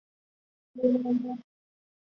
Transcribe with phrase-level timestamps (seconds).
[0.73, 1.43] 曾获美国国家艺术基金。